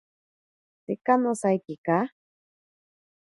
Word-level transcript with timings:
Tsika 0.83 1.13
nosaikika. 1.21 1.95